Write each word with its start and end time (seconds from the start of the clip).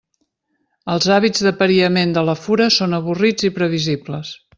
Els 0.93 1.09
hàbits 1.17 1.43
d'apariament 1.47 2.15
de 2.15 2.23
la 2.31 2.35
fura 2.45 2.67
són 2.79 2.97
avorrits 3.01 3.47
i 3.51 3.53
previsibles. 3.59 4.33